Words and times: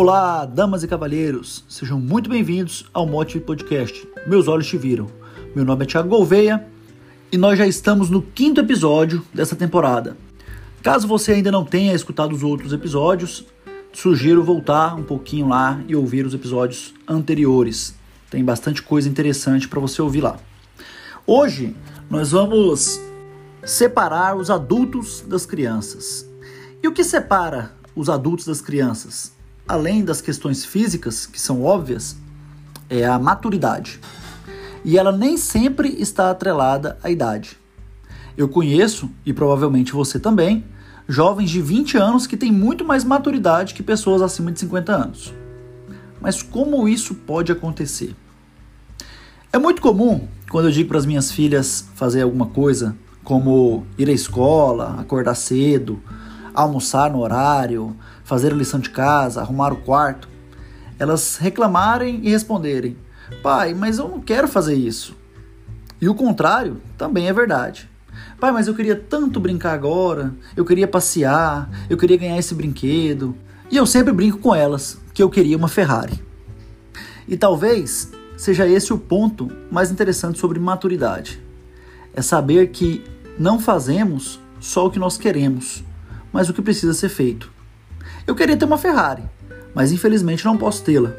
Olá, 0.00 0.44
damas 0.46 0.84
e 0.84 0.86
cavalheiros, 0.86 1.64
sejam 1.68 1.98
muito 1.98 2.30
bem-vindos 2.30 2.86
ao 2.94 3.04
Mote 3.04 3.40
Podcast. 3.40 4.08
Meus 4.28 4.46
olhos 4.46 4.68
te 4.68 4.76
viram. 4.76 5.08
Meu 5.56 5.64
nome 5.64 5.82
é 5.82 5.88
Thiago 5.88 6.08
Gouveia 6.08 6.64
e 7.32 7.36
nós 7.36 7.58
já 7.58 7.66
estamos 7.66 8.08
no 8.08 8.22
quinto 8.22 8.60
episódio 8.60 9.26
dessa 9.34 9.56
temporada. 9.56 10.16
Caso 10.84 11.08
você 11.08 11.32
ainda 11.32 11.50
não 11.50 11.64
tenha 11.64 11.92
escutado 11.92 12.32
os 12.32 12.44
outros 12.44 12.72
episódios, 12.72 13.44
sugiro 13.92 14.40
voltar 14.40 14.94
um 14.94 15.02
pouquinho 15.02 15.48
lá 15.48 15.82
e 15.88 15.96
ouvir 15.96 16.24
os 16.24 16.32
episódios 16.32 16.94
anteriores. 17.08 17.92
Tem 18.30 18.44
bastante 18.44 18.84
coisa 18.84 19.08
interessante 19.08 19.66
para 19.66 19.80
você 19.80 20.00
ouvir 20.00 20.20
lá. 20.20 20.36
Hoje 21.26 21.74
nós 22.08 22.30
vamos 22.30 23.00
separar 23.64 24.36
os 24.36 24.48
adultos 24.48 25.22
das 25.22 25.44
crianças. 25.44 26.24
E 26.80 26.86
o 26.86 26.92
que 26.92 27.02
separa 27.02 27.72
os 27.96 28.08
adultos 28.08 28.46
das 28.46 28.60
crianças? 28.60 29.36
Além 29.68 30.02
das 30.02 30.22
questões 30.22 30.64
físicas, 30.64 31.26
que 31.26 31.38
são 31.38 31.62
óbvias, 31.62 32.16
é 32.88 33.04
a 33.04 33.18
maturidade. 33.18 34.00
E 34.84 34.96
ela 34.96 35.12
nem 35.12 35.36
sempre 35.36 35.90
está 36.00 36.30
atrelada 36.30 36.98
à 37.02 37.10
idade. 37.10 37.58
Eu 38.36 38.48
conheço, 38.48 39.10
e 39.26 39.32
provavelmente 39.32 39.92
você 39.92 40.18
também, 40.18 40.64
jovens 41.06 41.50
de 41.50 41.60
20 41.60 41.98
anos 41.98 42.26
que 42.26 42.36
têm 42.36 42.50
muito 42.50 42.84
mais 42.84 43.04
maturidade 43.04 43.74
que 43.74 43.82
pessoas 43.82 44.22
acima 44.22 44.50
de 44.50 44.60
50 44.60 44.92
anos. 44.92 45.34
Mas 46.20 46.42
como 46.42 46.88
isso 46.88 47.14
pode 47.14 47.52
acontecer? 47.52 48.14
É 49.52 49.58
muito 49.58 49.82
comum 49.82 50.26
quando 50.50 50.66
eu 50.66 50.72
digo 50.72 50.88
para 50.88 50.98
as 50.98 51.06
minhas 51.06 51.30
filhas 51.30 51.86
fazer 51.94 52.22
alguma 52.22 52.46
coisa, 52.46 52.96
como 53.22 53.86
ir 53.98 54.08
à 54.08 54.12
escola, 54.12 54.96
acordar 54.98 55.34
cedo, 55.34 56.00
almoçar 56.54 57.10
no 57.10 57.20
horário, 57.20 57.94
fazer 58.28 58.52
a 58.52 58.56
lição 58.56 58.78
de 58.78 58.90
casa, 58.90 59.40
arrumar 59.40 59.72
o 59.72 59.76
quarto, 59.76 60.28
elas 60.98 61.38
reclamarem 61.38 62.20
e 62.22 62.28
responderem: 62.28 62.94
Pai, 63.42 63.72
mas 63.72 63.96
eu 63.96 64.06
não 64.06 64.20
quero 64.20 64.46
fazer 64.46 64.74
isso. 64.74 65.16
E 65.98 66.08
o 66.08 66.14
contrário 66.14 66.76
também 66.98 67.26
é 67.26 67.32
verdade. 67.32 67.88
Pai, 68.38 68.52
mas 68.52 68.68
eu 68.68 68.74
queria 68.74 68.94
tanto 68.94 69.40
brincar 69.40 69.72
agora, 69.72 70.34
eu 70.54 70.64
queria 70.64 70.86
passear, 70.86 71.70
eu 71.88 71.96
queria 71.96 72.18
ganhar 72.18 72.36
esse 72.36 72.54
brinquedo. 72.54 73.34
E 73.70 73.76
eu 73.76 73.86
sempre 73.86 74.12
brinco 74.12 74.38
com 74.38 74.54
elas 74.54 74.98
que 75.14 75.22
eu 75.22 75.30
queria 75.30 75.56
uma 75.56 75.66
Ferrari. 75.66 76.22
E 77.26 77.36
talvez 77.36 78.12
seja 78.36 78.68
esse 78.68 78.92
o 78.92 78.98
ponto 78.98 79.50
mais 79.70 79.90
interessante 79.90 80.38
sobre 80.38 80.60
maturidade. 80.60 81.42
É 82.12 82.20
saber 82.20 82.68
que 82.68 83.02
não 83.38 83.58
fazemos 83.58 84.38
só 84.60 84.86
o 84.86 84.90
que 84.90 84.98
nós 84.98 85.16
queremos, 85.16 85.82
mas 86.30 86.48
o 86.48 86.52
que 86.52 86.62
precisa 86.62 86.92
ser 86.92 87.08
feito. 87.08 87.57
Eu 88.28 88.34
queria 88.34 88.58
ter 88.58 88.66
uma 88.66 88.76
Ferrari, 88.76 89.22
mas 89.74 89.90
infelizmente 89.90 90.44
não 90.44 90.58
posso 90.58 90.84
tê-la. 90.84 91.14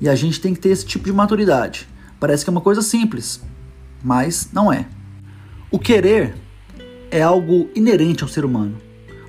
E 0.00 0.08
a 0.08 0.14
gente 0.14 0.40
tem 0.40 0.54
que 0.54 0.60
ter 0.60 0.70
esse 0.70 0.86
tipo 0.86 1.04
de 1.04 1.12
maturidade. 1.12 1.86
Parece 2.18 2.42
que 2.42 2.48
é 2.48 2.52
uma 2.52 2.62
coisa 2.62 2.80
simples, 2.80 3.42
mas 4.02 4.48
não 4.50 4.72
é. 4.72 4.86
O 5.70 5.78
querer 5.78 6.34
é 7.10 7.20
algo 7.20 7.68
inerente 7.74 8.22
ao 8.22 8.30
ser 8.30 8.46
humano. 8.46 8.78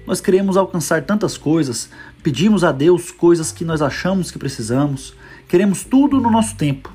Nós 0.07 0.21
queremos 0.21 0.55
alcançar 0.55 1.03
tantas 1.03 1.37
coisas, 1.37 1.89
pedimos 2.23 2.63
a 2.63 2.71
Deus 2.71 3.11
coisas 3.11 3.51
que 3.51 3.65
nós 3.65 3.81
achamos 3.81 4.31
que 4.31 4.39
precisamos, 4.39 5.13
queremos 5.49 5.83
tudo 5.83 6.21
no 6.21 6.31
nosso 6.31 6.55
tempo, 6.55 6.89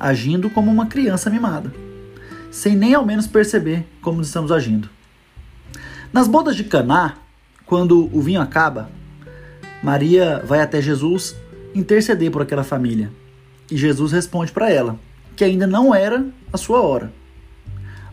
agindo 0.00 0.48
como 0.48 0.70
uma 0.70 0.86
criança 0.86 1.28
mimada, 1.28 1.70
sem 2.50 2.74
nem 2.74 2.94
ao 2.94 3.04
menos 3.04 3.26
perceber 3.26 3.84
como 4.00 4.22
estamos 4.22 4.50
agindo. 4.50 4.88
Nas 6.10 6.26
bodas 6.26 6.56
de 6.56 6.64
Caná, 6.64 7.18
quando 7.74 8.08
o 8.16 8.20
vinho 8.20 8.40
acaba, 8.40 8.88
Maria 9.82 10.40
vai 10.46 10.60
até 10.60 10.80
Jesus 10.80 11.34
interceder 11.74 12.30
por 12.30 12.40
aquela 12.40 12.62
família. 12.62 13.10
E 13.68 13.76
Jesus 13.76 14.12
responde 14.12 14.52
para 14.52 14.70
ela 14.70 14.96
que 15.34 15.42
ainda 15.42 15.66
não 15.66 15.92
era 15.92 16.24
a 16.52 16.56
sua 16.56 16.80
hora. 16.80 17.12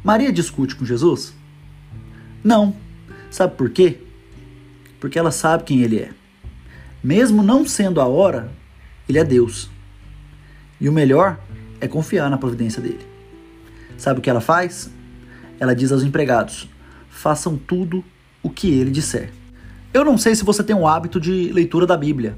Maria 0.03 0.33
discute 0.33 0.75
com 0.75 0.83
Jesus? 0.83 1.35
Não. 2.44 2.75
Sabe 3.29 3.55
por 3.55 3.69
quê? 3.69 3.99
Porque 4.99 5.19
ela 5.19 5.29
sabe 5.29 5.63
quem 5.63 5.81
ele 5.81 5.99
é. 5.99 6.09
Mesmo 7.03 7.43
não 7.43 7.63
sendo 7.63 8.01
a 8.01 8.07
hora, 8.07 8.51
ele 9.07 9.19
é 9.19 9.23
Deus. 9.23 9.69
E 10.79 10.89
o 10.89 10.91
melhor 10.91 11.39
é 11.79 11.88
confiar 11.88 12.31
na 12.31 12.38
providência 12.39 12.81
dele. 12.81 13.05
Sabe 13.95 14.22
o 14.22 14.23
que 14.23 14.29
ela 14.31 14.41
faz? 14.41 14.89
Ela 15.59 15.75
diz 15.75 15.91
aos 15.91 16.01
empregados: 16.01 16.67
façam 17.11 17.55
tudo 17.55 18.03
o 18.41 18.49
que 18.49 18.73
ele 18.73 18.89
disser. 18.89 19.31
Eu 19.94 20.06
não 20.06 20.18
sei 20.18 20.35
se 20.35 20.44
você 20.44 20.63
tem 20.63 20.75
o 20.75 20.88
hábito 20.88 21.19
de 21.19 21.52
leitura 21.52 21.85
da 21.85 21.97
Bíblia, 21.97 22.38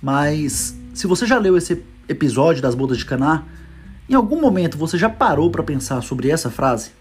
mas 0.00 0.76
se 0.92 1.06
você 1.06 1.26
já 1.26 1.38
leu 1.38 1.56
esse 1.56 1.82
episódio 2.08 2.62
das 2.62 2.74
bodas 2.74 2.98
de 2.98 3.04
Caná, 3.04 3.44
em 4.08 4.14
algum 4.14 4.40
momento 4.40 4.78
você 4.78 4.96
já 4.96 5.08
parou 5.08 5.50
para 5.50 5.62
pensar 5.62 6.02
sobre 6.02 6.30
essa 6.30 6.50
frase? 6.50 6.92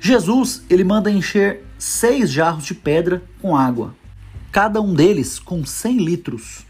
Jesus, 0.00 0.64
ele 0.68 0.82
manda 0.82 1.10
encher 1.10 1.64
seis 1.78 2.30
jarros 2.30 2.64
de 2.64 2.74
pedra 2.74 3.22
com 3.40 3.56
água, 3.56 3.94
cada 4.50 4.80
um 4.80 4.92
deles 4.92 5.38
com 5.38 5.64
100 5.64 5.98
litros. 5.98 6.66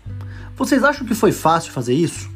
Vocês 0.56 0.84
acham 0.84 1.06
que 1.06 1.14
foi 1.14 1.32
fácil 1.32 1.72
fazer 1.72 1.94
isso? 1.94 2.30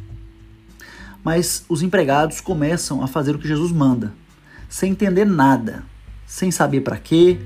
Mas 1.22 1.64
os 1.68 1.82
empregados 1.82 2.40
começam 2.40 3.02
a 3.02 3.06
fazer 3.06 3.34
o 3.34 3.38
que 3.38 3.46
Jesus 3.46 3.70
manda, 3.70 4.14
sem 4.68 4.92
entender 4.92 5.24
nada 5.24 5.84
sem 6.28 6.50
saber 6.50 6.82
para 6.82 6.98
quê, 6.98 7.40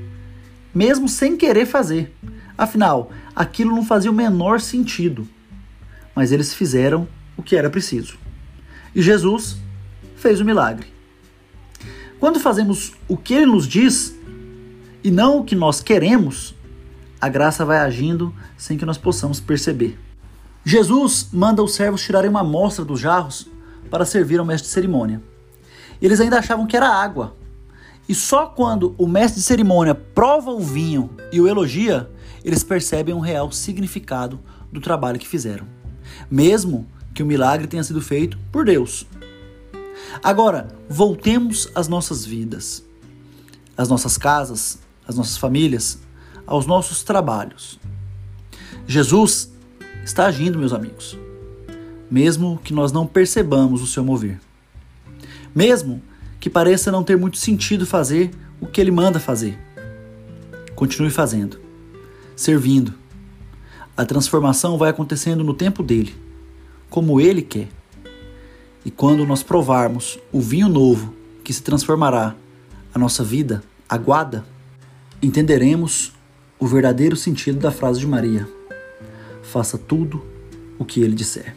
mesmo 0.74 1.08
sem 1.08 1.36
querer 1.36 1.66
fazer. 1.66 2.14
Afinal, 2.56 3.10
aquilo 3.34 3.74
não 3.74 3.84
fazia 3.84 4.10
o 4.10 4.14
menor 4.14 4.60
sentido. 4.60 5.26
Mas 6.14 6.32
eles 6.32 6.54
fizeram 6.54 7.08
o 7.36 7.42
que 7.42 7.56
era 7.56 7.70
preciso. 7.70 8.18
E 8.94 9.00
Jesus 9.00 9.56
fez 10.16 10.40
o 10.40 10.44
milagre. 10.44 10.86
Quando 12.20 12.38
fazemos 12.38 12.92
o 13.08 13.16
que 13.16 13.34
ele 13.34 13.46
nos 13.46 13.66
diz 13.66 14.16
e 15.02 15.10
não 15.10 15.38
o 15.38 15.44
que 15.44 15.56
nós 15.56 15.80
queremos, 15.80 16.54
a 17.20 17.28
graça 17.28 17.64
vai 17.64 17.78
agindo 17.78 18.34
sem 18.56 18.78
que 18.78 18.86
nós 18.86 18.98
possamos 18.98 19.40
perceber. 19.40 19.98
Jesus 20.64 21.28
manda 21.32 21.62
os 21.62 21.74
servos 21.74 22.02
tirarem 22.02 22.30
uma 22.30 22.40
amostra 22.40 22.84
dos 22.84 23.00
jarros 23.00 23.48
para 23.90 24.04
servir 24.04 24.38
ao 24.38 24.44
mestre 24.44 24.68
de 24.68 24.74
cerimônia. 24.74 25.20
Eles 26.00 26.20
ainda 26.20 26.38
achavam 26.38 26.66
que 26.66 26.76
era 26.76 26.88
água, 26.88 27.36
e 28.12 28.14
só 28.14 28.44
quando 28.44 28.94
o 28.98 29.08
mestre 29.08 29.40
de 29.40 29.46
cerimônia 29.46 29.94
prova 29.94 30.50
o 30.50 30.60
vinho 30.60 31.08
e 31.32 31.40
o 31.40 31.48
elogia, 31.48 32.10
eles 32.44 32.62
percebem 32.62 33.14
um 33.14 33.20
real 33.20 33.50
significado 33.50 34.38
do 34.70 34.82
trabalho 34.82 35.18
que 35.18 35.26
fizeram, 35.26 35.66
mesmo 36.30 36.86
que 37.14 37.22
o 37.22 37.26
milagre 37.26 37.66
tenha 37.66 37.82
sido 37.82 38.02
feito 38.02 38.38
por 38.52 38.66
Deus. 38.66 39.06
Agora, 40.22 40.68
voltemos 40.90 41.70
às 41.74 41.88
nossas 41.88 42.22
vidas, 42.22 42.84
às 43.78 43.88
nossas 43.88 44.18
casas, 44.18 44.78
às 45.08 45.16
nossas 45.16 45.38
famílias, 45.38 45.98
aos 46.46 46.66
nossos 46.66 47.02
trabalhos. 47.02 47.80
Jesus 48.86 49.50
está 50.04 50.26
agindo, 50.26 50.58
meus 50.58 50.74
amigos, 50.74 51.16
mesmo 52.10 52.60
que 52.62 52.74
nós 52.74 52.92
não 52.92 53.06
percebamos 53.06 53.80
o 53.80 53.86
seu 53.86 54.04
mover. 54.04 54.38
Mesmo 55.54 56.02
que 56.42 56.50
pareça 56.50 56.90
não 56.90 57.04
ter 57.04 57.16
muito 57.16 57.38
sentido 57.38 57.86
fazer 57.86 58.28
o 58.60 58.66
que 58.66 58.80
ele 58.80 58.90
manda 58.90 59.20
fazer. 59.20 59.56
Continue 60.74 61.08
fazendo, 61.08 61.60
servindo. 62.34 62.92
A 63.96 64.04
transformação 64.04 64.76
vai 64.76 64.90
acontecendo 64.90 65.44
no 65.44 65.54
tempo 65.54 65.84
dele, 65.84 66.12
como 66.90 67.20
ele 67.20 67.42
quer. 67.42 67.68
E 68.84 68.90
quando 68.90 69.24
nós 69.24 69.44
provarmos 69.44 70.18
o 70.32 70.40
vinho 70.40 70.68
novo 70.68 71.14
que 71.44 71.52
se 71.52 71.62
transformará 71.62 72.34
a 72.92 72.98
nossa 72.98 73.22
vida, 73.22 73.62
aguada, 73.88 74.44
entenderemos 75.22 76.12
o 76.58 76.66
verdadeiro 76.66 77.14
sentido 77.14 77.60
da 77.60 77.70
frase 77.70 78.00
de 78.00 78.06
Maria: 78.08 78.48
Faça 79.44 79.78
tudo 79.78 80.20
o 80.76 80.84
que 80.84 81.02
ele 81.02 81.14
disser. 81.14 81.54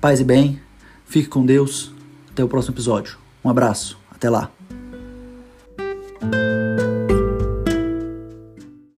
Paz 0.00 0.20
e 0.20 0.24
bem, 0.24 0.58
fique 1.04 1.28
com 1.28 1.44
Deus. 1.44 1.92
Até 2.30 2.42
o 2.42 2.48
próximo 2.48 2.74
episódio. 2.74 3.20
Um 3.44 3.48
abraço, 3.50 3.98
até 4.14 4.28
lá. 4.28 4.50